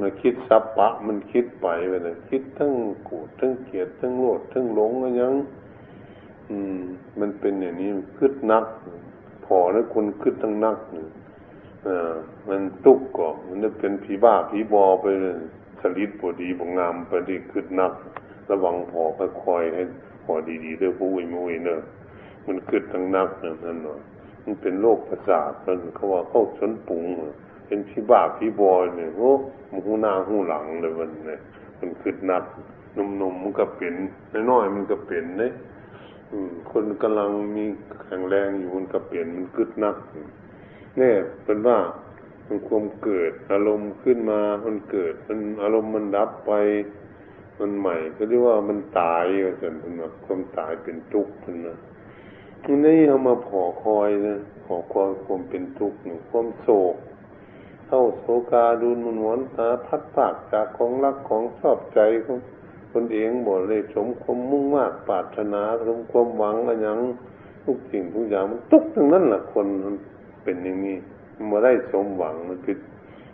[0.00, 2.72] มันคิดสับปะมันคิดไปไปเลยคิดทั้ง
[3.04, 5.34] โกรธทั้งเกลียดทั้งโลภทั้งหลงอะไรยัง
[6.50, 6.80] อืม
[7.20, 8.64] มันเป็นอย่างนี้คิดนัก
[9.44, 10.76] พอแล้วคนคิดทั้งนัก
[11.86, 12.14] อ่า
[12.48, 15.36] มันตุกก่อมันจะเป็นผีบ้าผีบอไปเลย
[15.80, 17.92] สลิดปวดดีบงงามไปดีคิดนัก
[18.50, 19.02] ระวังพอ
[19.44, 19.82] ค่อยให้
[20.24, 20.32] พอ
[20.64, 21.80] ดีๆด้วยผู้วิมุยเนอะ
[22.46, 23.98] มันคิดทั้งนักนั่นเนาะ
[24.44, 27.02] มันเป็นโรคประสาทมันเขาว่าเข้าชนปุง
[27.68, 29.30] เป็นผีบ้าผีบอยเนี่ยโอ้
[29.70, 31.40] มันหูหน้าหูหลังเลยมันเนี่ย
[31.78, 32.44] มันคิดนัก
[32.96, 33.94] นมนมมันก็เป็น
[34.50, 35.52] น้อยๆมันก็เป็นเนี่ย
[36.70, 37.64] คนกำลังมี
[38.04, 39.96] แข็งแรงอยู่มันก็เปลี่ยนมันคิดนัก
[40.98, 41.78] เนี่ยเป็นว่า
[42.46, 46.52] มันความเกิด อารมณ์ขึ้นมามันเกิด มันอารมณ์มันดับไป
[47.58, 51.74] มันใหม่ก็เรียกว่ามันตายก็จนเป็นว่าความตายเป็นทุกข์ขึ้นมา
[52.84, 56.96] นี่เอามาผอคอยนะผอคอยความเป็นทุกข์หนูความโศก
[57.88, 62.38] เท่าโศกาดูนมุนวนตาพัดปากจากของรักของชอบใจของ
[62.92, 66.98] คนเองบ่เลยสมความมุ่งมากปรารถนาสมความหวังอะไรอย่าง
[67.64, 69.96] ทุกสิ่งทุกอย่างมันทุกทั้งนั้นแหละคนมัน
[70.42, 70.96] เป็นอย่างนี้
[71.50, 72.78] มาได้สมหวังมันคือ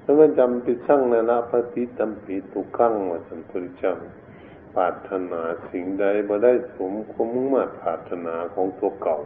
[0.02, 5.40] แล้วก็จำปิดช่างในละปฏิตัมปีตุกั้งมาสันตุจำปรารถนา
[5.70, 9.18] สิ่งใดมาได้สมความมุ่งมา่ปรารถนาของตัวเก่า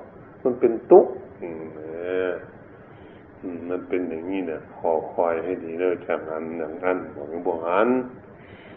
[0.42, 1.12] มันเป็นทุกข์
[3.68, 7.88] มันเป็นอย่างนี้เนะขอคอยให้ดีเลยจากนั้นอย่างนั้นบอกบอกอัน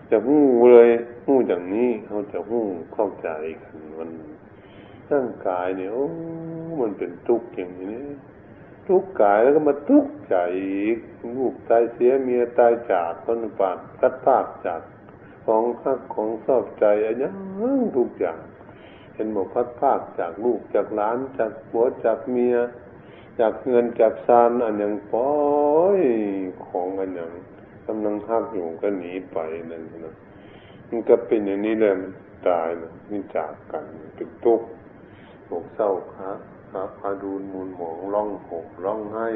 [0.10, 0.89] จะหู้เลย
[1.26, 3.30] หู้อย่างนี้เขาจะหู้เข้าใจ
[3.62, 4.10] กันมัน
[5.12, 6.08] ร่างกายเนี่ยโอ้
[6.82, 8.00] มันเป็นทุกข์อย่างนี้
[8.88, 10.36] ทุกข์กายแล้วก็มาทุกข์ใจ
[10.69, 10.97] อีก
[11.38, 14.82] ลูกตายเสียเมียตายจากคนปาดกัดภาคจาก
[15.45, 17.30] ของข้าของชอบใจอันนี้
[17.97, 18.39] ทุกอย่าง
[19.13, 22.56] เห็นบอกพัดภาคจากลูกจากหลานจากผัวจากเมีย
[23.39, 25.32] จากเงินจากซานอันยังปล่อ
[25.98, 26.00] ย
[26.67, 27.32] ของอันยัง
[27.88, 29.38] กำลังหักอยู่ก็หนีไป
[29.72, 30.15] นั่นนะ
[30.89, 32.13] มันก็เป็นอย่างนี้เลยมัน
[32.48, 33.84] ตายนะนี่จากกัน
[34.15, 34.67] เป็นทุกข์
[35.46, 36.39] โศกเศร้าครับ
[36.72, 39.30] ครับพาดูนมูลหมองร้องหกร้องให้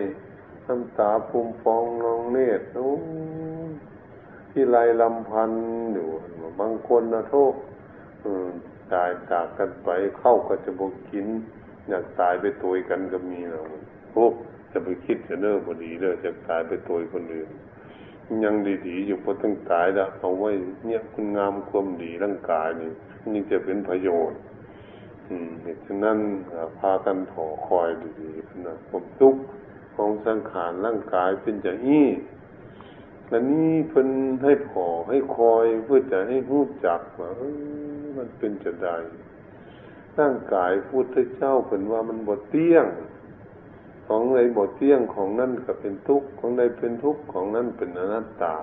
[0.67, 2.89] น้ำตาพุ่มฟองร้องเนตรโอ้
[4.51, 5.51] ที่ไรลำพัน
[5.93, 6.07] อยู่
[6.59, 7.53] บางคนนะโทษ
[8.93, 11.27] ตายจากกันไปเข้าก็จะบกกิน
[11.89, 13.61] อยากตายไปตัวกันก็มีนะ
[14.15, 14.27] โอ้
[14.71, 17.49] จะไปคิดจะเนิ่พอดีเลยจะตายไปตัวคนอื่น
[18.43, 18.55] ยัง
[18.87, 20.51] ดีๆอยู่เพอต้องตายล้วเอาไว้
[20.85, 22.91] เนี่ยคุณงามความดีร่างกายนี่
[23.33, 24.39] นี่จะเป็นประโยชน์
[25.27, 26.17] อืมเหตุฉะนั้น
[26.79, 29.41] พากันถอคอยดีๆนะผมทุกข์
[29.95, 32.07] ของสังขารร่างกายเป็นอย่างนี้
[33.29, 34.09] และนี่เพิ่น
[34.43, 37.29] ให้พอให้คอยเพื่อจะให้รู้จักว่า
[38.17, 38.97] มันเป็นจะได้
[40.19, 42.85] ร่างกายพุทธเจ้าเพิ่นว่ามันบทเตี้ยง
[44.07, 48.55] ของใดบทเตี้ยงของนั่นก็เป็นทุกข์ของใดเป็นทุกข์ของนั่นเป็นอนัตตา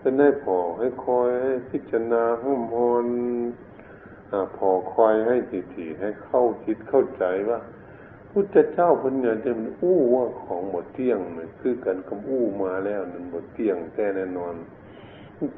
[0.00, 3.06] เป็นให้พอให้คอยให้พิจารณาห้มพร
[4.56, 5.36] พอคอยให้
[5.74, 7.58] ทีๆให้เข้าคิดเข้าใจว่า
[8.30, 14.54] พุทธเจ้าเป็นเนี่ยจะมันอู้ว่าของหมดเที่ยงเนี่ยคือกันคำอู้มาแล้วนั่นหมดเที่ยงแท้แน่นอน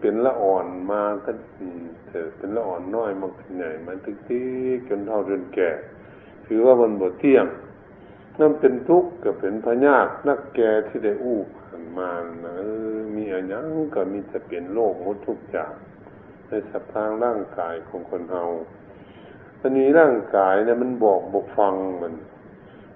[0.01, 1.33] เป็นละอ่อนมาก็
[2.09, 4.49] เถอเป็นละอ่อนน้อยมาเป็นใหญ่มันตึกที่
[4.89, 5.71] จนเท่าจนแก่
[6.47, 7.47] ถือว่ามันหมดเที่ยง
[8.41, 12.11] นั่นเป็นทุกข์ก็เป็นพญาตนักแก่ที่ได้อู้ผ่านมา
[12.45, 12.55] นะ
[13.17, 15.75] มีอะไรยังก็มีแต่เปลี่ยนโลกหมดทุกอย่าง
[16.49, 18.45] ในสภาพร่างกายของคนเฮา
[19.61, 22.13] อันนี้ร่างกายเนี่ยมันบอกบอกฟังมัน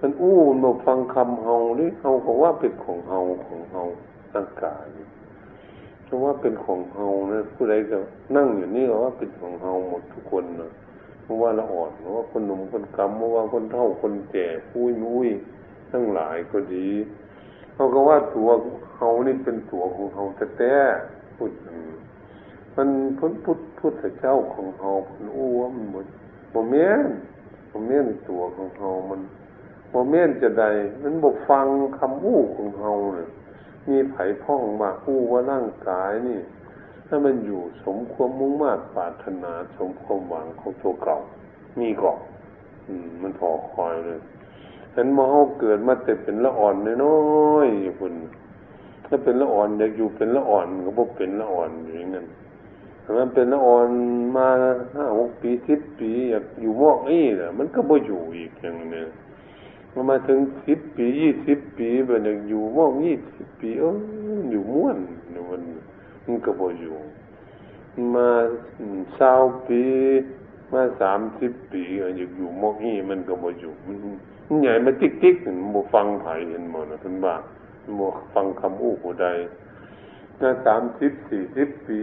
[0.00, 3.82] มันอู้มันบอกฟังคำเฮานี่เฮาก็ว่าเป็นของเฮาของเฮา
[4.34, 4.84] ร่างกาย
[6.04, 7.96] เพราะว่าเป็นของเฮานะผู้ใดก็
[8.36, 10.72] นั่งอยู่นี่ก็ว่าเป็นของเฮาหมดทุกคนนะ
[11.24, 15.28] เพราะว่าละอ่อนเพราะว่าคนหนุ่มคนกำเพราะว่าคนเฒ่าคนแก่ผู้มุ้ย
[15.92, 16.88] ทั้งหลายก็ดี
[17.74, 18.48] เขาก็ว่าตัว
[18.96, 20.24] เฮานี่เป็นตัวของเฮา
[20.58, 21.52] แท้ๆพูด
[22.76, 26.06] มันพุทธพุทธพุทธเจ้าของเฮาพันอ้วมันหมด
[26.52, 27.06] โมเมน
[27.70, 29.20] โมเมนตัวของเฮามัน
[29.90, 30.64] โมเมนจะใด
[31.02, 31.66] มันบอกฟัง
[31.98, 33.28] คำอู้ของเฮาเนี่ย
[33.88, 36.40] มีไผ่พ่องมาอู้ว่าร่างกายนี่
[37.06, 41.18] ถ้ามันอยู่สมความมุ่งมา่ปรารถนาสมความหวังของตัวเก่า
[41.80, 42.20] มีก่อน
[43.22, 44.20] มันพอคอยเลย
[44.94, 47.16] ฉะนั้นมาเฮาเกิดมาแต่เป็นละอ่อนน้
[47.52, 48.14] อยๆคุณ
[49.06, 52.26] ถ้าเป็นละอ่อนอยากอยู่เป็นละอ่อนก็บอกเป็นละอ่อนอย่างนั้น
[53.02, 53.88] ถ้ามันเป็นละอ่อน
[54.36, 54.48] มา
[54.96, 59.04] ห้าหกปีสิบปีอยากอยู่มอกนี่แหละมันก็บ่อยู่อีกอย่างนี้
[59.92, 63.92] มันมาถึงสิบปียี่สิบปีแบบอยากอยู่มอกยี่สิบปีเออ
[64.50, 64.96] อยู่ม้วน
[65.50, 65.62] มัน
[66.24, 66.96] มันก็บ่อยู่
[68.14, 68.28] มา
[69.16, 69.32] เศร้า
[69.68, 69.82] ปี
[70.72, 73.96] มาสามสิบปีอยากอยู่มอกนี่มันก็บ่อยู่มัน
[74.62, 77.34] ใหญ่มาติ๊กติ๊กมันบ่ฟังไผเห็นหมดนะท่านบ้า
[77.98, 79.26] บ่ฟังคำอู้ผู้ใด
[80.40, 82.00] ถ้าสามสิบสี่สิบปี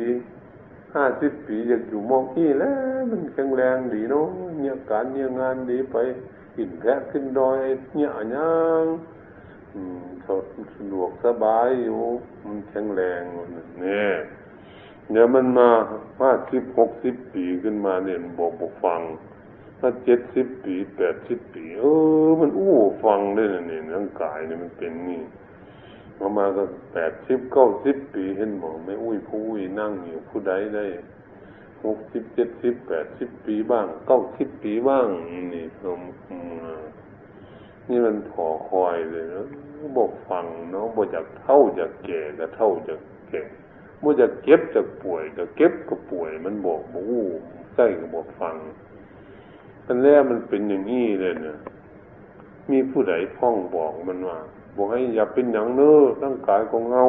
[0.95, 4.27] ห้าสิบปีอยากอยู่มองที่แล้วมันแข็งแรงดีเนาะ
[4.59, 5.97] เนี่ยการเนี่ยงานดีไป
[6.55, 7.57] กินแพะขึ้นดอย
[7.95, 8.53] เนี่ยย่า
[8.83, 8.85] ง
[10.25, 10.45] สด
[10.77, 12.01] สะดวกสบายอยู่
[12.45, 13.21] มันแข็งแรง
[13.81, 14.13] เนี่ย
[15.11, 15.69] เดี๋ยวมันมา
[16.21, 19.01] ห้าสิบหกสิบปีขึ้นมาเนี่ยบอกบอกฟัง
[19.79, 21.83] ถ้าเจ็ดสิบปีแปดสิบปีเอ
[22.27, 22.73] อ มันอู้
[23.05, 25.21] ฟังได้เนี่ยร่างกายเนี่ยมันเป็นนี่
[26.19, 30.85] ประมาก็แปดสิบเก้าสิบปีเห็นหมอไม่อุ้ยผู้อุ้ยนั่งอยู่ผู้ใดได้
[31.85, 35.07] หกสิบเจ็ดสิบแปดสิบปีบ้างเก้าสิบปีบ้าง
[35.53, 36.01] นี่ลม
[37.91, 39.45] นี่มันพอคอยเลยนะ
[39.97, 42.99] บอกฟังเนาะบอกจากเท่าจากแก่ก็เท่าจาก
[43.29, 43.41] แก่
[44.01, 47.25] บอกจากเก็บจากป่วยก็เก็บก็ป่วย มันบอกบอกอู้
[47.75, 48.55] ใกล้ก็บอกฟัง
[49.85, 51.57] อันแรกมันเป็นอย่างนี้เลยเนี่ย
[52.71, 54.39] มีผู้ใดพ้องบอกมันว่า
[54.75, 57.05] บอกให้อย่าเป็นอย่างเน้อร่างกายของเงา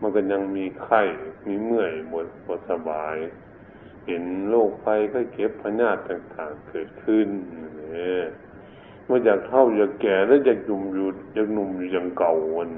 [0.00, 1.02] มันก็ยังมีไข้
[1.46, 3.16] มีเมื่อยบดบดสบาย
[4.06, 7.28] เห็นโรคภัยก็เก็บพญาติต่างๆเกิดขึ้น
[7.90, 8.24] เนี่ย
[9.08, 12.70] มื่อยากเท่าอยากแก่แล้วอยากหนุ่มอยู่อยากหนุ่มอยู่อย่างเก่ามัน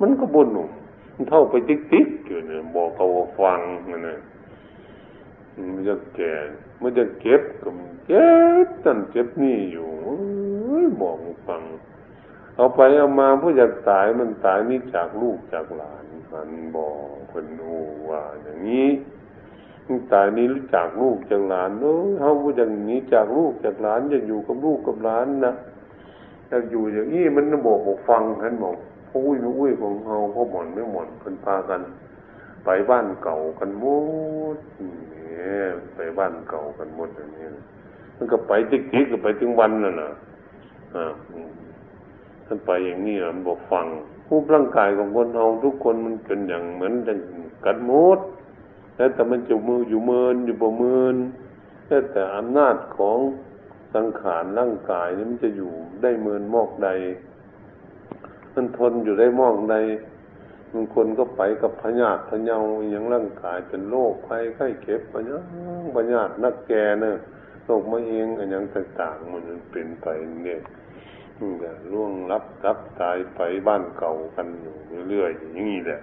[0.00, 0.70] มันก็บนหนุ่ม
[1.14, 3.06] มันเท่าไปติ๊กๆอยู่เนี่ยบอกเขา
[3.38, 4.18] ฟังมันนะ
[5.74, 6.32] มันจะแก่
[6.80, 7.68] มันจะเก็บก็
[8.06, 8.28] เจ็
[8.66, 9.88] บนั่นเจ็บนี่อยู่
[11.00, 11.16] บอก
[11.48, 11.62] ฟัง
[12.56, 16.96] เอาไปเอามาผู้อยากตายมันตายนี่จากลูกจากหลานมันบอก
[17.30, 17.78] คนโอ้
[18.10, 18.88] ว่าอย่างนี้
[19.86, 25.54] มันตายนี้รู้จากลูกจากหลานเออเขาผู้อย่างนี้จากลูกจากหลานจะอยู่กับลูกกับหลานนะ
[26.54, 28.74] อยาอยู่อย่างนี้มันบอกบอกฟังท่านบอก
[29.08, 31.80] พ่ออุ้ยไม่อุ้ยของเขาพ่อหมอนไม่หมอนคนพากัน
[32.64, 33.84] ไปบ้านเก่ากันหม
[34.56, 35.64] ดเนี่ย
[35.94, 37.46] ไปบ้านเก่ากันหมดอย่างนี้
[38.16, 40.10] มันก็ไปติ๊กๆก็ไปถึงวันนั่นนะ
[40.94, 41.12] อ่า
[42.46, 43.86] ท่านไปอย่างนี้มันบอกฟัง
[44.28, 46.94] รูปร่างกายของคนเราทุกคนมันเป็นอย่างเหมือน
[47.66, 48.18] กันหมด
[48.96, 51.16] แล้วแต่มันจะมืออยู่เมินอยู่บ่เมิน
[51.86, 53.18] แล้วแต่อำนาจของ
[53.94, 56.90] สังขารร่างกายนี่มันจะอยู่ได้เมินมอกใด
[58.54, 59.76] มันทนอยู่ได้มอกใด
[60.72, 62.58] บางคนก็ไปกับพญาติพญา
[62.90, 65.36] อย่างร่างกายเป็นโรคภัยไข้เก็บพญา
[65.96, 67.16] พญาตินักแกเนี่ย
[67.64, 70.06] โรคมะเร็งอะไรอย่างต่างๆ มันเป็นไป
[70.44, 70.60] เนี่ย
[71.92, 76.00] ล่วงรับรับตายไปบ้านเก่ากันอยู่เรื่อยๆอย่างนี้แหละ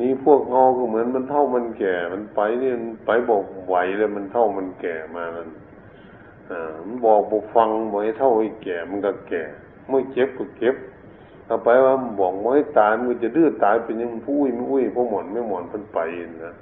[0.00, 2.74] นี่พวกเงาก็เหมือนมันเท่ามันแก่ มันไปเนี่ย
[3.06, 5.69] ไปบอกไหวเลยมันเท่ามันแก่มามันอ่า
[6.86, 9.42] มันบอกบอกฟังบอกให้เท่าให้แก่มันก็แก่
[9.88, 10.76] เมื่อเจ็บก็เก็บ
[11.48, 15.98] ต่อไปว่าบอกว่าให้ตายมันจะดื้อตายเป็นยังผู้อุ้ยไม่อุ้ยพวกหมอนไม่หมอนเป็นไป
[16.44, 16.54] นะ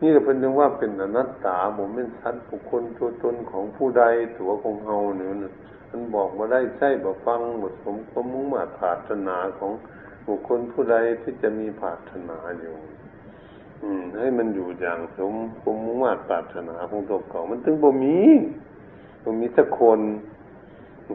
[0.00, 4.04] นี่เป็นยังว่าเป็นอนัตตาผมเป็นสัตว์บุคคลตัวตนของผู้ใด
[4.38, 5.28] ตัวของเฮาเนี่ย
[5.90, 9.72] มันบอกมาได้ใช่บ่ฟังบทสมความมุ่งมาผาถนาของ
[10.26, 12.74] บุคคลผู้ใดที่จะมีผาถนาอยู่
[13.82, 18.18] อืม ให้มันอยู่อย่างสมความมุ่งมาผาถนาของตัวเก่ามันถึงบ่มี
[19.22, 20.00] บ่มีสักคน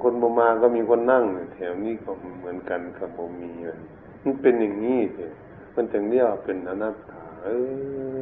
[0.04, 1.24] คนบมาก็มีคนนั่ง
[1.56, 3.52] แถวนี้ก็เหมือนกันกับบ่มี
[4.24, 5.26] มันเป็นอย่างนี้สิ
[5.76, 7.50] มันถึงเรียกเป็นอนัตตาเอ
[8.15, 8.20] อ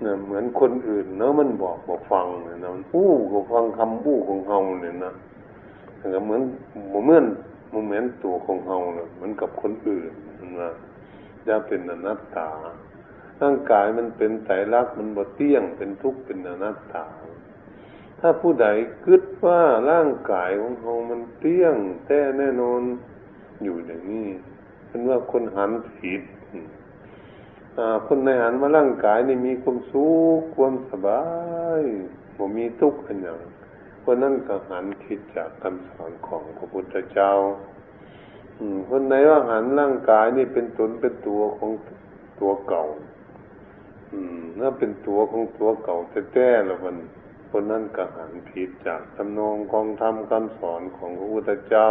[0.00, 5.12] เนี่ยเหมือนคนอื่นเนาะมันบอกบอกฟังเนี่ยนะมันอู้ก็ฟังคำอู้ของเฮาเนี่ยนะ
[6.14, 6.42] ก็เหมือน
[6.88, 7.24] เหมือน
[7.86, 10.12] เหมือนตัวของเฮาเนี่ยเหมือนกับคนอื่น
[10.60, 10.70] นะ
[11.48, 12.50] จะเป็นอนัตตา
[13.40, 17.04] ร่างกายมันเป็นไตรลักษณ์มันบ่เที่ยงเป็นทุกข์เป็นอนัตตา
[18.20, 18.66] ถ้าผู้ใด
[19.04, 22.82] คิดว่าร่างกายของเฮามันเที่ยงแท้แน่นอน
[23.62, 24.28] อยู่อย่างนี้
[24.88, 26.22] เป็นว่าคนหันผิด
[28.06, 30.06] คนในหันมาร่างกายนี่มีความสุ
[30.38, 31.22] ขความสบา
[31.80, 31.82] ย
[32.36, 33.38] บ่มีทุกข์อันอย่าง
[34.04, 37.32] คนนั้นก็หันคิดจากคำสอนของพระพุทธเจ้า
[38.90, 41.70] คนไหนว่าหันร่างกายนี่เป็นตนเป็นตัวของ
[42.40, 42.84] ตัวเก่า
[44.12, 45.98] อืม ถ้าเป็นตัวของตัวเก่า
[46.32, 46.96] แท้ๆแล้วมัน
[47.56, 51.88] คนนั้นก็หันผิดจากตำนองของธรรมคำสอนของพระพุทธเจ้า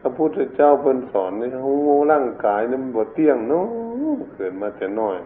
[0.00, 1.74] พระพุทธเจ้าเป็นสอนในหู
[2.12, 3.66] ร่างกายนี่มันบดเตี้ยงเนาะ
[4.34, 5.18] เกิดมาแต่น้อย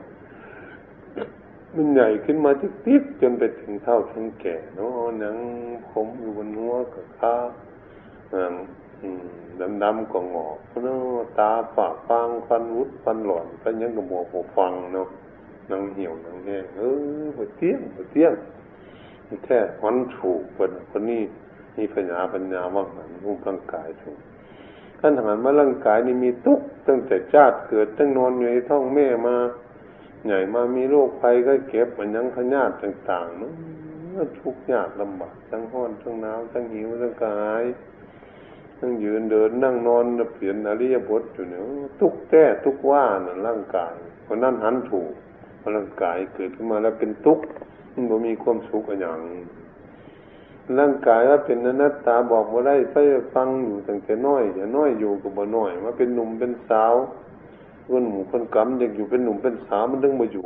[1.74, 5.36] มันใหญ่ขึ้นมาทิกติกจนไปถึงเท่าถึงแก่เนาะหนัง
[5.90, 7.34] ผมอยู่บนหัวกับขา
[9.60, 15.08] ดำดำก็งอกเนาะตาปากฟางฟันวุดฟันหล่อนก็ยังกระบอกหัวฟังเนาะ
[15.70, 16.82] นังเหี่ยวนังแห้งเอ
[17.22, 18.34] อบ่เตี้ยงบ่เตี้ยง
[19.44, 21.22] แค่วันถูกคนคนนี้
[21.78, 24.18] มีปัญญาปัญญาว่างหันรูปร่างกายถูก
[25.00, 29.36] ท่านหันมาร่างกายนี่มีทุกตั้งแต่ชาติเกิดตั้งนอนอยู่ในท้องแม่มา
[30.24, 33.52] ใหญ่มามีโรคภัยก็เก็บมันยังขยาดต่างๆเนาะ
[34.40, 37.64] ทุกข์ยากลำบากทั้งห้อนทั้งหนาวทั้งหิวทั้งกาย
[38.78, 41.62] ทั้งยืนเดินนั่งนอนเปลี่ยนอริยบทอยู่เนี่ย
[42.00, 45.12] ทุกแท้ทุกว่านั่นร่างกายเพราะนั้นหันถูก
[45.76, 47.44] ร่างกายเกิดขึ้นมาแล้วเป็นทุกข์
[47.94, 49.18] มันบ่มีความสุขอย่าง
[50.78, 52.96] ร่างกายว่าเป็นอนัตตาบอกว่าได้ไป
[53.34, 56.94] ฟังอยู่ตั้งแต่น้อยอย่าน้อยอยู่กับบ่น้อยมาเป็นหนุ่มเป็นสาว
[57.90, 60.44] คนหมู่คนกำเด็กอยู่เป็นหนุ่มเป็นสาวมันต้องมาอยู่